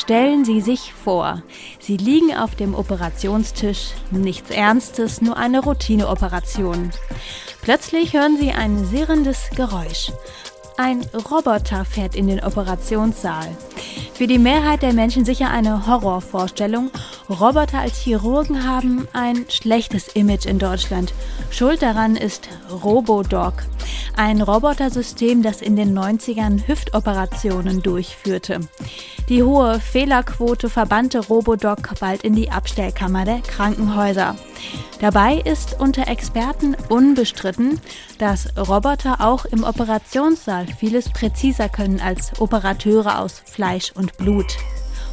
Stellen 0.00 0.46
Sie 0.46 0.62
sich 0.62 0.94
vor, 0.94 1.42
Sie 1.78 1.98
liegen 1.98 2.34
auf 2.34 2.54
dem 2.54 2.74
Operationstisch, 2.74 3.90
nichts 4.10 4.50
Ernstes, 4.50 5.20
nur 5.20 5.36
eine 5.36 5.60
Routineoperation. 5.60 6.90
Plötzlich 7.60 8.14
hören 8.14 8.38
Sie 8.38 8.50
ein 8.50 8.86
sirrendes 8.86 9.50
Geräusch. 9.54 10.10
Ein 10.78 11.02
Roboter 11.30 11.84
fährt 11.84 12.16
in 12.16 12.28
den 12.28 12.42
Operationssaal. 12.42 13.54
Für 14.20 14.26
die 14.26 14.38
Mehrheit 14.38 14.82
der 14.82 14.92
Menschen 14.92 15.24
sicher 15.24 15.48
eine 15.48 15.86
Horrorvorstellung. 15.86 16.90
Roboter 17.30 17.78
als 17.78 17.96
Chirurgen 18.00 18.68
haben 18.68 19.08
ein 19.14 19.46
schlechtes 19.48 20.08
Image 20.08 20.44
in 20.44 20.58
Deutschland. 20.58 21.14
Schuld 21.50 21.80
daran 21.80 22.16
ist 22.16 22.50
Robodoc, 22.70 23.54
ein 24.18 24.42
Robotersystem, 24.42 25.42
das 25.42 25.62
in 25.62 25.74
den 25.74 25.98
90ern 25.98 26.68
Hüftoperationen 26.68 27.80
durchführte. 27.80 28.60
Die 29.30 29.42
hohe 29.42 29.80
Fehlerquote 29.80 30.68
verbannte 30.68 31.20
Robodoc 31.20 31.98
bald 31.98 32.22
in 32.22 32.34
die 32.34 32.50
Abstellkammer 32.50 33.24
der 33.24 33.40
Krankenhäuser. 33.40 34.36
Dabei 35.00 35.36
ist 35.36 35.80
unter 35.80 36.08
Experten 36.08 36.76
unbestritten, 36.88 37.80
dass 38.18 38.48
Roboter 38.56 39.20
auch 39.20 39.44
im 39.44 39.64
Operationssaal 39.64 40.66
vieles 40.66 41.08
präziser 41.08 41.68
können 41.68 42.00
als 42.00 42.40
Operateure 42.40 43.18
aus 43.18 43.42
Fleisch 43.44 43.92
und 43.92 44.16
Blut. 44.18 44.56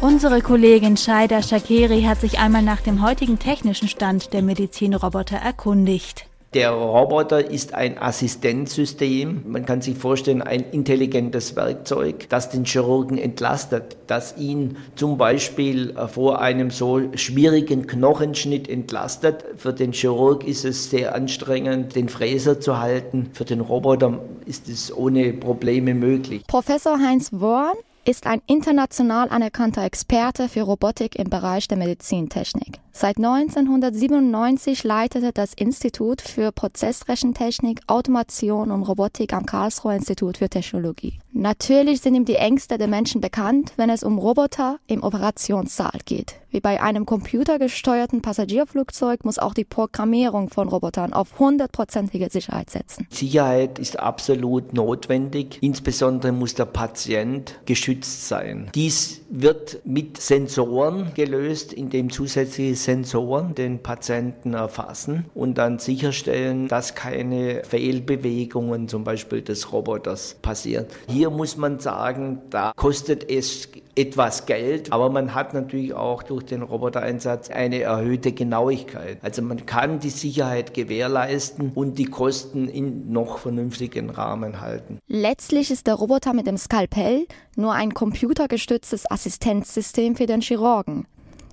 Unsere 0.00 0.42
Kollegin 0.42 0.96
Shaida 0.96 1.42
Shakeri 1.42 2.02
hat 2.02 2.20
sich 2.20 2.38
einmal 2.38 2.62
nach 2.62 2.80
dem 2.80 3.02
heutigen 3.02 3.38
technischen 3.38 3.88
Stand 3.88 4.32
der 4.32 4.42
Medizinroboter 4.42 5.36
erkundigt. 5.36 6.27
Der 6.54 6.70
Roboter 6.70 7.50
ist 7.50 7.74
ein 7.74 7.98
Assistenzsystem. 7.98 9.42
Man 9.46 9.66
kann 9.66 9.82
sich 9.82 9.98
vorstellen, 9.98 10.40
ein 10.40 10.64
intelligentes 10.72 11.56
Werkzeug, 11.56 12.26
das 12.30 12.48
den 12.48 12.64
Chirurgen 12.64 13.18
entlastet, 13.18 13.98
das 14.06 14.38
ihn 14.38 14.78
zum 14.94 15.18
Beispiel 15.18 15.90
äh, 15.90 16.08
vor 16.08 16.40
einem 16.40 16.70
so 16.70 17.02
schwierigen 17.16 17.86
Knochenschnitt 17.86 18.66
entlastet. 18.66 19.44
Für 19.56 19.74
den 19.74 19.92
Chirurg 19.92 20.42
ist 20.42 20.64
es 20.64 20.88
sehr 20.88 21.14
anstrengend, 21.14 21.94
den 21.94 22.08
Fräser 22.08 22.58
zu 22.60 22.78
halten. 22.80 23.28
Für 23.34 23.44
den 23.44 23.60
Roboter 23.60 24.18
ist 24.46 24.70
es 24.70 24.90
ohne 24.96 25.34
Probleme 25.34 25.92
möglich. 25.92 26.44
Professor 26.46 26.98
Heinz 26.98 27.30
Worn 27.30 27.76
ist 28.06 28.26
ein 28.26 28.40
international 28.46 29.28
anerkannter 29.28 29.84
Experte 29.84 30.48
für 30.48 30.62
Robotik 30.62 31.16
im 31.16 31.28
Bereich 31.28 31.68
der 31.68 31.76
Medizintechnik. 31.76 32.80
Seit 33.00 33.18
1997 33.18 34.82
leitete 34.82 35.30
das 35.32 35.54
Institut 35.54 36.20
für 36.20 36.50
Prozessrechentechnik, 36.50 37.78
Automation 37.86 38.72
und 38.72 38.82
Robotik 38.82 39.34
am 39.34 39.46
Karlsruher 39.46 39.94
Institut 39.94 40.38
für 40.38 40.48
Technologie. 40.48 41.20
Natürlich 41.32 42.00
sind 42.00 42.16
ihm 42.16 42.24
die 42.24 42.34
Ängste 42.34 42.76
der 42.76 42.88
Menschen 42.88 43.20
bekannt, 43.20 43.72
wenn 43.76 43.88
es 43.88 44.02
um 44.02 44.18
Roboter 44.18 44.80
im 44.88 45.04
Operationssaal 45.04 46.00
geht. 46.06 46.34
Wie 46.50 46.60
bei 46.60 46.82
einem 46.82 47.04
computergesteuerten 47.04 48.22
Passagierflugzeug 48.22 49.24
muss 49.24 49.38
auch 49.38 49.52
die 49.52 49.66
Programmierung 49.66 50.48
von 50.48 50.66
Robotern 50.68 51.12
auf 51.12 51.38
hundertprozentige 51.38 52.30
Sicherheit 52.30 52.70
setzen. 52.70 53.06
Sicherheit 53.10 53.78
ist 53.78 54.00
absolut 54.00 54.72
notwendig. 54.72 55.58
Insbesondere 55.60 56.32
muss 56.32 56.54
der 56.54 56.64
Patient 56.64 57.60
geschützt 57.66 58.26
sein. 58.28 58.70
Dies 58.74 59.20
wird 59.28 59.82
mit 59.84 60.20
Sensoren 60.20 61.12
gelöst, 61.14 61.74
indem 61.74 62.10
zusätzliche 62.10 62.76
Sensoren 62.88 63.54
den 63.54 63.82
Patienten 63.82 64.54
erfassen 64.54 65.26
und 65.34 65.58
dann 65.58 65.78
sicherstellen, 65.78 66.68
dass 66.68 66.94
keine 66.94 67.62
Fehlbewegungen 67.64 68.88
zum 68.88 69.04
Beispiel 69.04 69.42
des 69.42 69.74
Roboters 69.74 70.38
passieren. 70.40 70.86
Hier 71.06 71.28
muss 71.28 71.58
man 71.58 71.80
sagen, 71.80 72.40
da 72.48 72.72
kostet 72.74 73.30
es 73.30 73.68
etwas 73.94 74.46
Geld, 74.46 74.90
aber 74.90 75.10
man 75.10 75.34
hat 75.34 75.52
natürlich 75.52 75.92
auch 75.92 76.22
durch 76.22 76.46
den 76.46 76.62
Robotereinsatz 76.62 77.50
eine 77.50 77.82
erhöhte 77.82 78.32
Genauigkeit. 78.32 79.18
Also 79.20 79.42
man 79.42 79.66
kann 79.66 80.00
die 80.00 80.08
Sicherheit 80.08 80.72
gewährleisten 80.72 81.72
und 81.74 81.98
die 81.98 82.06
Kosten 82.06 82.68
in 82.68 83.12
noch 83.12 83.36
vernünftigen 83.36 84.08
Rahmen 84.08 84.62
halten. 84.62 84.98
Letztlich 85.08 85.70
ist 85.70 85.88
der 85.88 85.96
Roboter 85.96 86.32
mit 86.32 86.46
dem 86.46 86.56
Skalpell 86.56 87.26
nur 87.54 87.74
ein 87.74 87.92
computergestütztes 87.92 89.10
Assistenzsystem 89.10 90.16
für 90.16 90.24
den 90.24 90.40
Chirurgen. 90.40 91.06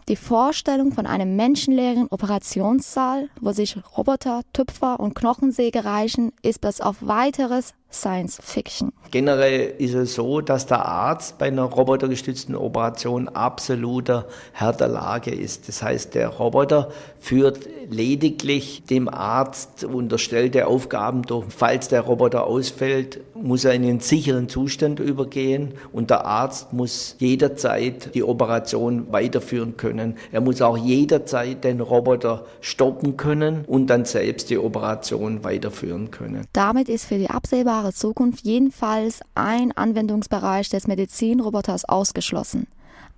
Die 0.07 0.15
Vorstellung 0.15 0.91
von 0.91 1.07
einem 1.07 1.35
menschenleeren 1.35 2.07
Operationssaal, 2.11 3.27
wo 3.41 3.53
sich 3.53 3.75
Roboter, 3.97 4.41
Tüpfer 4.53 4.99
und 4.99 5.15
Knochensäge 5.15 5.83
reichen, 5.83 6.31
ist 6.43 6.61
bis 6.61 6.79
auf 6.79 6.97
weiteres 7.01 7.73
Science 8.01 8.39
Fiction. 8.43 8.91
Generell 9.11 9.73
ist 9.77 9.93
es 9.93 10.15
so, 10.15 10.41
dass 10.41 10.65
der 10.65 10.85
Arzt 10.85 11.37
bei 11.37 11.47
einer 11.47 11.63
robotergestützten 11.63 12.55
Operation 12.55 13.29
absoluter 13.29 14.27
Herr 14.53 14.73
der 14.73 14.89
Lage 14.89 15.31
ist. 15.31 15.67
Das 15.67 15.81
heißt, 15.81 16.15
der 16.15 16.29
Roboter 16.29 16.89
führt 17.19 17.59
lediglich 17.89 18.83
dem 18.89 19.07
Arzt 19.07 19.83
unterstellte 19.83 20.67
Aufgaben 20.67 21.21
durch. 21.23 21.45
Falls 21.49 21.87
der 21.87 22.01
Roboter 22.01 22.45
ausfällt, 22.45 23.21
muss 23.35 23.65
er 23.65 23.73
in 23.73 23.83
einen 23.83 23.99
sicheren 23.99 24.49
Zustand 24.49 24.99
übergehen 24.99 25.73
und 25.91 26.09
der 26.09 26.25
Arzt 26.25 26.73
muss 26.73 27.15
jederzeit 27.19 28.13
die 28.15 28.23
Operation 28.23 29.11
weiterführen 29.11 29.77
können. 29.77 30.17
Er 30.31 30.41
muss 30.41 30.61
auch 30.61 30.77
jederzeit 30.77 31.63
den 31.63 31.81
Roboter 31.81 32.45
stoppen 32.61 33.17
können 33.17 33.65
und 33.65 33.87
dann 33.87 34.05
selbst 34.05 34.49
die 34.49 34.57
Operation 34.57 35.43
weiterführen 35.43 36.11
können. 36.11 36.45
Damit 36.53 36.89
ist 36.89 37.05
für 37.05 37.17
die 37.17 37.29
absehbare 37.29 37.84
absehbare 37.85 37.93
Zukunft 37.93 38.45
jedenfalls 38.45 39.21
ein 39.35 39.71
Anwendungsbereich 39.71 40.69
des 40.69 40.87
Medizinroboters 40.87 41.85
ausgeschlossen. 41.85 42.67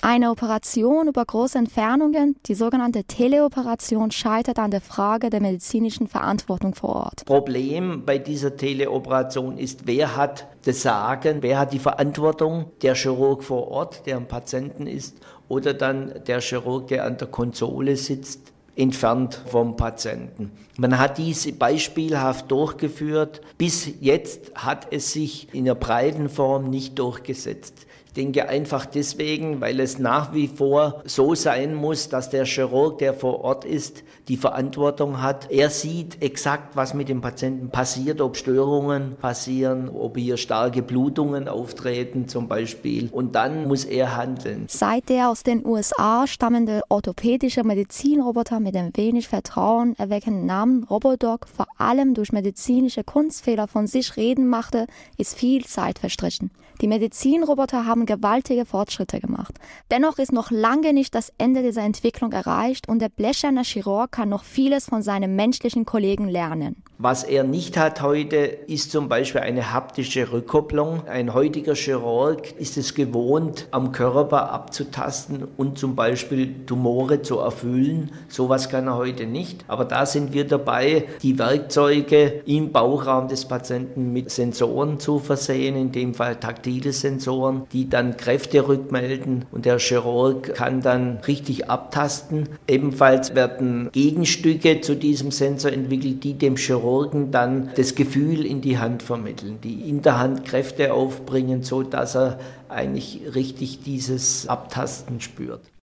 Eine 0.02 0.30
Operation 0.30 1.08
über 1.08 1.26
große 1.26 1.58
Entfernungen, 1.58 2.36
die 2.46 2.54
sogenannte 2.54 3.04
Teleoperation, 3.04 4.12
scheitert 4.12 4.60
an 4.60 4.70
der 4.70 4.82
Frage 4.82 5.32
der 5.32 5.42
medizinischen 5.42 6.08
Verantwortung 6.08 6.76
vor 6.76 6.96
Ort. 6.96 7.26
Problem 7.26 8.04
bei 8.06 8.20
dieser 8.20 8.56
Teleoperation 8.56 9.58
ist, 9.58 9.88
wer 9.88 10.16
hat 10.16 10.48
das 10.66 10.84
Sagen, 10.84 11.38
wer 11.42 11.58
hat 11.58 11.74
die 11.74 11.80
Verantwortung? 11.80 12.66
Der 12.84 12.94
Chirurg 12.94 13.44
vor 13.44 13.70
Ort, 13.70 14.06
der 14.06 14.18
am 14.18 14.28
Patienten 14.28 14.86
ist, 14.86 15.18
oder 15.48 15.74
dann 15.74 16.14
der 16.28 16.42
Chirurg, 16.42 16.88
der 16.90 17.06
an 17.06 17.18
der 17.18 17.30
Konsole 17.30 17.96
sitzt 17.96 18.54
entfernt 18.78 19.42
vom 19.48 19.76
Patienten. 19.76 20.52
Man 20.78 21.00
hat 21.00 21.18
diese 21.18 21.52
beispielhaft 21.52 22.52
durchgeführt. 22.52 23.42
Bis 23.58 23.90
jetzt 24.00 24.52
hat 24.56 24.88
es 24.92 25.12
sich 25.12 25.54
in 25.54 25.66
der 25.66 25.76
breiten 25.76 26.30
Form 26.30 26.70
nicht 26.70 27.00
durchgesetzt 27.00 27.88
denke 28.16 28.50
einfach 28.50 28.86
deswegen, 28.86 29.62
weil 29.62 29.80
es 29.80 30.00
nach 30.00 30.34
wie 30.34 30.48
vor 30.48 31.02
so 31.06 31.36
sein 31.36 31.76
muss, 31.76 32.10
dass 32.10 32.30
der 32.30 32.46
Chirurg, 32.46 32.98
der 33.00 33.14
vor 33.14 33.42
Ort 33.42 33.66
ist, 33.66 34.04
die 34.28 34.38
Verantwortung 34.38 35.22
hat. 35.22 35.50
Er 35.52 35.70
sieht 35.70 36.22
exakt, 36.22 36.76
was 36.76 36.94
mit 36.94 37.10
dem 37.10 37.22
Patienten 37.22 37.70
passiert, 37.70 38.20
ob 38.22 38.36
Störungen 38.36 39.16
passieren, 39.16 39.90
ob 39.90 40.18
hier 40.18 40.38
starke 40.38 40.82
Blutungen 40.82 41.48
auftreten 41.48 42.28
zum 42.28 42.48
Beispiel. 42.48 43.10
Und 43.12 43.36
dann 43.36 43.68
muss 43.68 43.86
er 43.86 44.18
handeln. 44.18 44.66
Seit 44.68 45.10
der 45.10 45.30
aus 45.30 45.44
den 45.44 45.66
USA 45.66 46.28
stammende 46.28 46.82
orthopädische 46.90 47.64
Medizinroboter 47.64 48.60
mit 48.60 48.76
dem 48.76 48.92
wenig 48.96 49.28
Vertrauen 49.28 49.96
erweckenden 49.98 50.46
Namen 50.46 50.84
Robodoc 50.84 51.48
vor 51.48 51.68
allem 51.78 52.14
durch 52.14 52.32
medizinische 52.32 53.04
Kunstfehler 53.04 53.68
von 53.68 53.88
sich 53.88 54.18
reden 54.18 54.48
machte, 54.48 54.88
ist 55.18 55.36
viel 55.36 55.66
Zeit 55.66 56.00
verstrichen. 56.00 56.52
Die 56.82 56.88
Medizinroboter 56.88 57.86
haben 57.86 58.06
gewaltige 58.08 58.66
Fortschritte 58.66 59.20
gemacht. 59.20 59.60
Dennoch 59.92 60.18
ist 60.18 60.32
noch 60.34 60.50
lange 60.50 60.94
nicht 60.94 61.14
das 61.14 61.32
Ende 61.38 61.62
dieser 61.62 61.84
Entwicklung 61.84 62.32
erreicht 62.32 62.90
und 62.90 63.00
der 63.00 63.10
blecherne 63.10 63.62
Chirurg 63.62 64.12
kann 64.12 64.30
noch 64.30 64.44
vieles 64.44 64.88
von 64.88 65.04
seinem 65.04 65.36
menschlichen 65.36 65.86
Kollegen 65.86 66.28
lernen. 66.28 66.84
Was 67.00 67.24
er 67.24 67.44
nicht 67.44 67.78
hat 67.78 68.02
heute, 68.02 68.38
ist 68.38 68.90
zum 68.90 69.08
Beispiel 69.08 69.42
eine 69.42 69.72
haptische 69.72 70.32
Rückkopplung. 70.32 71.06
Ein 71.06 71.36
heutiger 71.36 71.76
Chirurg 71.76 72.54
ist 72.58 72.76
es 72.76 72.96
gewohnt, 72.96 73.68
am 73.70 73.92
Körper 73.92 74.52
abzutasten 74.52 75.48
und 75.58 75.78
zum 75.78 75.96
Beispiel 75.96 76.66
Tumore 76.66 77.22
zu 77.22 77.38
erfüllen. 77.38 78.10
Sowas 78.30 78.70
kann 78.70 78.88
er 78.88 78.98
heute 78.98 79.28
nicht. 79.28 79.64
Aber 79.68 79.86
da 79.86 80.08
sind 80.08 80.34
wir 80.34 80.48
dabei, 80.48 81.06
die 81.22 81.38
Werkzeuge 81.38 82.42
im 82.48 82.72
Bauchraum 82.72 83.28
des 83.28 83.46
Patienten 83.46 84.12
mit 84.12 84.32
Sensoren 84.32 85.00
zu 85.00 85.20
versehen, 85.20 85.76
in 85.76 85.92
dem 85.92 86.16
Fall 86.16 86.38
taktile 86.38 86.94
Sensoren, 86.94 87.68
die 87.74 87.88
dann 87.88 88.18
Kräfte 88.18 88.68
rückmelden 88.68 89.46
und 89.52 89.66
der 89.66 89.78
Chirurg 89.78 90.56
kann 90.56 90.82
dann 90.82 91.18
richtig 91.28 91.70
abtasten. 91.70 92.50
Ebenfalls 92.68 93.36
werden 93.36 93.92
Gegenstücke 93.92 94.82
zu 94.82 94.96
diesem 94.96 95.30
Sensor 95.30 95.72
entwickelt, 95.72 96.24
die 96.24 96.34
dem 96.34 96.56
Chirurg 96.56 96.87
Chirurgen 96.88 97.32
dann 97.32 97.72
das 97.76 97.96
Gefühl 97.96 98.46
in 98.46 98.62
die 98.62 98.78
Hand 98.78 99.04
vermitteln, 99.04 99.60
die 99.62 99.90
in 99.90 100.02
der 100.02 100.20
Hand 100.20 100.46
Kräfte 100.46 100.94
aufbringen, 100.94 101.62
so 101.62 101.84
dass 101.84 102.16
er 102.16 102.40
eigentlich 102.70 103.22
richtig 103.36 103.82
dieses 103.82 104.48
Abtasten 104.48 105.20
spürt. 105.20 105.70